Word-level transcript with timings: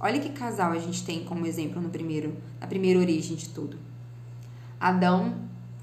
Olha 0.00 0.18
que 0.18 0.30
casal 0.30 0.72
a 0.72 0.78
gente 0.78 1.04
tem 1.04 1.24
como 1.24 1.46
exemplo 1.46 1.80
no 1.80 1.90
primeiro, 1.90 2.34
na 2.58 2.66
primeira 2.66 2.98
origem 2.98 3.36
de 3.36 3.50
tudo. 3.50 3.76
Adão 4.80 5.34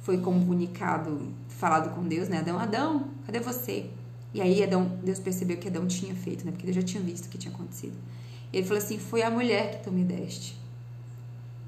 foi 0.01 0.17
comunicado, 0.17 1.31
falado 1.49 1.93
com 1.93 2.01
Deus, 2.01 2.27
né? 2.27 2.39
Adão, 2.39 2.57
Adão, 2.57 3.07
cadê 3.25 3.39
você? 3.39 3.91
E 4.33 4.41
aí 4.41 4.63
Adão, 4.63 4.99
Deus 5.03 5.19
percebeu 5.19 5.57
que 5.57 5.67
Adão 5.67 5.85
tinha 5.85 6.15
feito, 6.15 6.45
né? 6.45 6.51
Porque 6.51 6.65
Deus 6.65 6.75
já 6.75 6.81
tinha 6.81 7.03
visto 7.03 7.27
o 7.27 7.29
que 7.29 7.37
tinha 7.37 7.53
acontecido. 7.53 7.95
Ele 8.51 8.65
falou 8.65 8.81
assim: 8.81 8.97
Foi 8.97 9.21
a 9.21 9.29
mulher 9.29 9.77
que 9.77 9.83
tu 9.83 9.91
me 9.91 10.03
deste. 10.03 10.57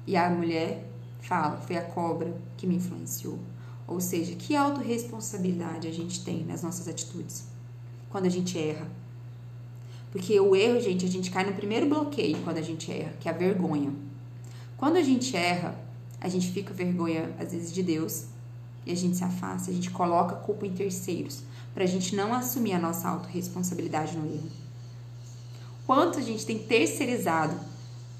E 0.06 0.16
a 0.16 0.28
mulher 0.28 0.84
fala: 1.20 1.56
Foi 1.58 1.76
a 1.76 1.82
cobra 1.82 2.36
que 2.56 2.66
me 2.66 2.76
influenciou. 2.76 3.38
Ou 3.86 4.00
seja, 4.00 4.34
que 4.34 4.56
autorresponsabilidade 4.56 5.86
a 5.86 5.92
gente 5.92 6.24
tem 6.24 6.44
nas 6.44 6.62
nossas 6.62 6.88
atitudes 6.88 7.44
quando 8.08 8.26
a 8.26 8.30
gente 8.30 8.58
erra. 8.58 8.86
Porque 10.10 10.38
o 10.40 10.56
erro, 10.56 10.80
gente, 10.80 11.04
a 11.04 11.08
gente 11.08 11.30
cai 11.30 11.44
no 11.44 11.52
primeiro 11.52 11.86
bloqueio 11.86 12.38
quando 12.42 12.58
a 12.58 12.62
gente 12.62 12.90
erra, 12.90 13.12
que 13.20 13.28
é 13.28 13.32
a 13.32 13.34
vergonha. 13.34 13.92
Quando 14.76 14.96
a 14.96 15.02
gente 15.02 15.36
erra, 15.36 15.78
a 16.20 16.28
gente 16.28 16.50
fica 16.50 16.74
vergonha, 16.74 17.34
às 17.38 17.52
vezes, 17.52 17.72
de 17.72 17.82
Deus 17.82 18.24
e 18.86 18.92
a 18.92 18.96
gente 18.96 19.16
se 19.16 19.24
afasta, 19.24 19.70
a 19.70 19.74
gente 19.74 19.90
coloca 19.90 20.34
a 20.34 20.38
culpa 20.38 20.66
em 20.66 20.72
terceiros, 20.72 21.42
para 21.74 21.84
a 21.84 21.86
gente 21.86 22.16
não 22.16 22.34
assumir 22.34 22.72
a 22.72 22.78
nossa 22.78 23.08
autorresponsabilidade 23.08 24.16
no 24.16 24.26
erro. 24.26 24.48
Quanto 25.86 26.18
a 26.18 26.22
gente 26.22 26.46
tem 26.46 26.58
terceirizado 26.58 27.54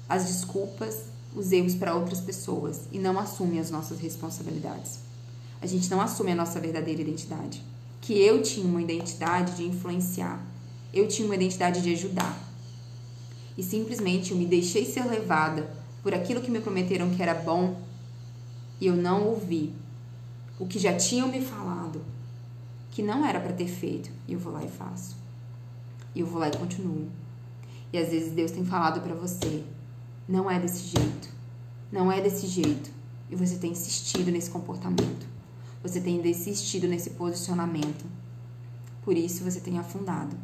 as 0.07 0.25
desculpas, 0.25 1.05
os 1.35 1.51
erros 1.51 1.73
para 1.73 1.95
outras 1.95 2.19
pessoas 2.19 2.81
e 2.91 2.99
não 2.99 3.17
assume 3.17 3.59
as 3.59 3.71
nossas 3.71 3.99
responsabilidades. 3.99 4.99
A 5.61 5.65
gente 5.65 5.89
não 5.89 6.01
assume 6.01 6.31
a 6.31 6.35
nossa 6.35 6.59
verdadeira 6.59 7.01
identidade. 7.01 7.63
Que 8.01 8.19
eu 8.19 8.41
tinha 8.41 8.65
uma 8.65 8.81
identidade 8.81 9.55
de 9.55 9.63
influenciar, 9.63 10.43
eu 10.93 11.07
tinha 11.07 11.25
uma 11.25 11.35
identidade 11.35 11.81
de 11.81 11.93
ajudar. 11.93 12.37
E 13.57 13.63
simplesmente 13.63 14.31
eu 14.31 14.37
me 14.37 14.45
deixei 14.45 14.85
ser 14.85 15.05
levada 15.05 15.69
por 16.03 16.13
aquilo 16.13 16.41
que 16.41 16.51
me 16.51 16.59
prometeram 16.59 17.09
que 17.11 17.21
era 17.21 17.33
bom 17.33 17.79
e 18.79 18.87
eu 18.87 18.95
não 18.95 19.27
ouvi 19.27 19.73
o 20.59 20.65
que 20.65 20.79
já 20.79 20.95
tinham 20.95 21.27
me 21.27 21.41
falado 21.41 22.01
que 22.89 23.01
não 23.01 23.25
era 23.25 23.39
para 23.39 23.53
ter 23.53 23.67
feito 23.67 24.11
e 24.27 24.33
eu 24.33 24.39
vou 24.39 24.51
lá 24.51 24.63
e 24.63 24.69
faço. 24.69 25.15
E 26.13 26.19
eu 26.19 26.27
vou 26.27 26.39
lá 26.39 26.49
e 26.49 26.57
continuo. 26.57 27.07
E 27.93 27.97
às 27.97 28.09
vezes 28.09 28.33
Deus 28.33 28.51
tem 28.51 28.65
falado 28.65 29.01
para 29.01 29.15
você, 29.15 29.63
não 30.27 30.49
é 30.51 30.59
desse 30.59 30.83
jeito. 30.83 31.29
Não 31.91 32.11
é 32.11 32.21
desse 32.21 32.47
jeito. 32.47 32.89
E 33.29 33.35
você 33.35 33.57
tem 33.57 33.71
insistido 33.71 34.31
nesse 34.31 34.49
comportamento. 34.49 35.25
Você 35.81 36.01
tem 36.01 36.25
insistido 36.27 36.87
nesse 36.87 37.11
posicionamento. 37.11 38.05
Por 39.03 39.15
isso 39.15 39.43
você 39.43 39.59
tem 39.59 39.77
afundado 39.79 40.35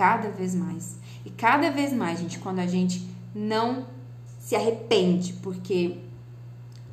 cada 0.00 0.30
vez 0.30 0.54
mais. 0.54 0.96
E 1.26 1.30
cada 1.30 1.70
vez 1.70 1.92
mais, 1.92 2.18
gente, 2.18 2.38
quando 2.38 2.58
a 2.58 2.66
gente 2.66 3.06
não 3.34 3.84
se 4.38 4.56
arrepende, 4.56 5.34
porque 5.42 5.98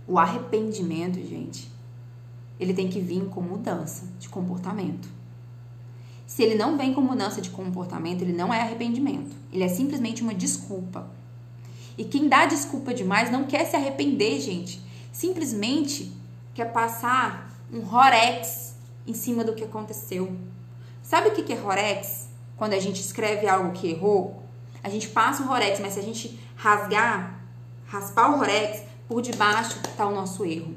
o 0.05 0.19
arrependimento, 0.19 1.16
gente, 1.25 1.72
ele 2.59 2.73
tem 2.73 2.89
que 2.89 3.00
vir 3.00 3.23
com 3.30 3.39
mudança 3.39 4.03
de 4.19 4.28
comportamento. 4.28 5.08
Se 6.25 6.44
ele 6.44 6.55
não 6.55 6.78
vem 6.78 6.94
com 6.94 7.00
mudança 7.00 7.39
de 7.39 7.50
comportamento, 7.50 8.23
ele 8.23 8.33
não 8.33 8.53
é 8.53 8.59
arrependimento. 8.59 9.33
Ele 9.53 9.63
é 9.63 9.69
simplesmente 9.69 10.22
uma 10.22 10.33
desculpa. 10.33 11.09
E 11.97 12.03
quem 12.03 12.28
dá 12.28 12.45
desculpa 12.45 12.94
demais 12.94 13.31
não 13.31 13.45
quer 13.45 13.63
se 13.67 13.78
arrepender, 13.78 14.41
gente. 14.41 14.81
Simplesmente 15.13 16.11
quer 16.53 16.73
passar 16.73 17.58
um 17.72 17.80
Rorex 17.80 18.75
em 19.08 19.13
cima 19.13 19.45
do 19.45 19.53
que 19.53 19.63
aconteceu. 19.63 20.35
Sabe 21.02 21.30
o 21.30 21.31
que 21.31 21.53
é 21.53 21.55
Rorex? 21.55 22.27
Quando 22.58 22.73
a 22.73 22.80
gente 22.80 23.00
escreve 23.00 23.47
algo 23.47 23.72
que 23.72 23.88
errou, 23.88 24.44
a 24.83 24.89
gente 24.89 25.08
passa 25.09 25.44
o 25.44 25.45
Rorex, 25.45 25.80
mas 25.80 25.94
se 25.94 26.00
a 26.00 26.03
gente 26.03 26.39
rasgar, 26.55 27.39
raspar 27.86 28.33
o 28.33 28.38
Rorex, 28.38 28.81
por 29.08 29.22
debaixo 29.22 29.80
está 29.86 30.05
o 30.05 30.13
nosso 30.13 30.44
erro. 30.44 30.75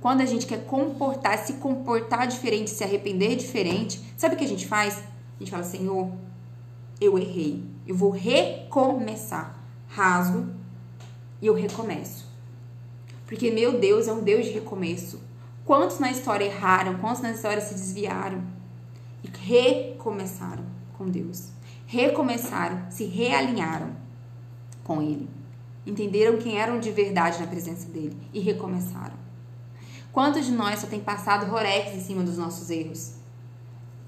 Quando 0.00 0.20
a 0.20 0.26
gente 0.26 0.46
quer 0.46 0.64
comportar, 0.64 1.38
se 1.38 1.54
comportar 1.54 2.26
diferente, 2.26 2.70
se 2.70 2.84
arrepender 2.84 3.36
diferente, 3.36 4.00
sabe 4.16 4.34
o 4.34 4.38
que 4.38 4.44
a 4.44 4.48
gente 4.48 4.66
faz? 4.66 4.98
A 4.98 5.38
gente 5.38 5.50
fala, 5.50 5.64
Senhor, 5.64 6.12
eu 7.00 7.18
errei. 7.18 7.64
Eu 7.86 7.96
vou 7.96 8.10
recomeçar. 8.10 9.56
Rasgo 9.88 10.46
e 11.40 11.46
eu 11.46 11.54
recomeço. 11.54 12.26
Porque 13.26 13.50
meu 13.50 13.78
Deus 13.78 14.06
é 14.06 14.12
um 14.12 14.22
Deus 14.22 14.46
de 14.46 14.52
recomeço. 14.52 15.20
Quantos 15.64 15.98
na 15.98 16.10
história 16.10 16.44
erraram? 16.44 16.98
Quantos 16.98 17.22
na 17.22 17.30
história 17.30 17.60
se 17.60 17.74
desviaram? 17.74 18.42
E 19.22 19.28
recomeçaram 19.28 20.64
com 20.96 21.06
Deus. 21.06 21.50
Recomeçaram, 21.86 22.90
se 22.90 23.04
realinharam 23.04 23.96
com 24.84 25.02
Ele 25.02 25.38
entenderam 25.88 26.36
quem 26.36 26.58
eram 26.58 26.78
de 26.78 26.90
verdade 26.90 27.40
na 27.40 27.46
presença 27.46 27.88
dele 27.88 28.16
e 28.32 28.40
recomeçaram. 28.40 29.16
Quantos 30.12 30.44
de 30.44 30.52
nós 30.52 30.80
só 30.80 30.86
tem 30.86 31.00
passado 31.00 31.50
rorex 31.50 31.94
em 31.94 32.00
cima 32.00 32.22
dos 32.22 32.36
nossos 32.36 32.70
erros? 32.70 33.14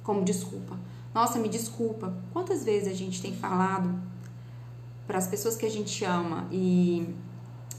Como 0.02 0.24
desculpa. 0.24 0.78
Nossa, 1.14 1.38
me 1.38 1.48
desculpa. 1.48 2.14
Quantas 2.32 2.64
vezes 2.64 2.88
a 2.88 2.94
gente 2.94 3.20
tem 3.22 3.34
falado 3.34 3.98
para 5.06 5.18
as 5.18 5.26
pessoas 5.26 5.56
que 5.56 5.66
a 5.66 5.70
gente 5.70 6.04
ama 6.04 6.46
e 6.50 7.14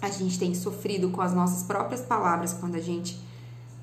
a 0.02 0.10
gente 0.10 0.38
tem 0.40 0.54
sofrido 0.54 1.10
com 1.10 1.22
as 1.22 1.34
nossas 1.34 1.64
próprias 1.64 2.02
palavras 2.02 2.54
quando 2.54 2.76
a 2.76 2.82
gente 2.82 3.20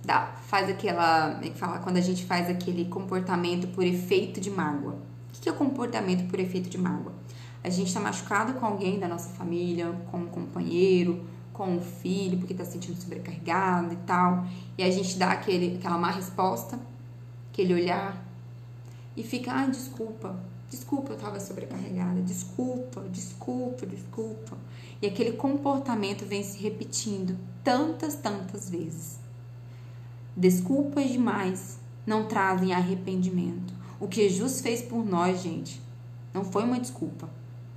dá, 0.08 0.34
faz 0.46 0.68
aquela, 0.68 1.38
é 1.42 1.50
fala, 1.50 1.78
quando 1.78 1.98
a 1.98 2.00
gente 2.00 2.24
faz 2.24 2.50
aquele 2.50 2.86
comportamento 2.86 3.68
por 3.68 3.84
efeito 3.84 4.40
de 4.40 4.50
mágoa. 4.50 4.94
O 5.36 5.40
que 5.40 5.48
é 5.48 5.52
o 5.52 5.54
comportamento 5.54 6.28
por 6.28 6.40
efeito 6.40 6.68
de 6.68 6.78
mágoa? 6.78 7.12
a 7.62 7.70
gente 7.70 7.88
está 7.88 8.00
machucado 8.00 8.54
com 8.54 8.66
alguém 8.66 8.98
da 8.98 9.08
nossa 9.08 9.28
família, 9.30 9.92
com 10.10 10.18
um 10.18 10.26
companheiro, 10.26 11.24
com 11.52 11.76
um 11.76 11.80
filho, 11.80 12.38
porque 12.38 12.52
está 12.52 12.64
se 12.64 12.72
sentindo 12.72 13.00
sobrecarregado 13.00 13.92
e 13.92 13.96
tal, 13.98 14.46
e 14.76 14.82
a 14.82 14.90
gente 14.90 15.18
dá 15.18 15.32
aquele, 15.32 15.76
aquela 15.76 15.98
má 15.98 16.10
resposta, 16.10 16.78
aquele 17.52 17.74
olhar, 17.74 18.24
e 19.16 19.22
fica, 19.22 19.52
ah, 19.52 19.66
desculpa, 19.66 20.38
desculpa, 20.70 21.10
eu 21.10 21.16
estava 21.16 21.40
sobrecarregada, 21.40 22.20
desculpa, 22.22 23.02
desculpa, 23.10 23.84
desculpa. 23.84 24.56
E 25.02 25.06
aquele 25.06 25.32
comportamento 25.32 26.24
vem 26.24 26.44
se 26.44 26.62
repetindo 26.62 27.36
tantas, 27.64 28.14
tantas 28.14 28.70
vezes. 28.70 29.18
Desculpas 30.38 31.10
demais 31.10 31.80
não 32.06 32.28
trazem 32.28 32.72
arrependimento. 32.72 33.74
O 33.98 34.06
que 34.06 34.28
Jesus 34.28 34.60
fez 34.60 34.80
por 34.80 35.04
nós, 35.04 35.42
gente, 35.42 35.82
não 36.32 36.44
foi 36.44 36.62
uma 36.62 36.78
desculpa 36.78 37.28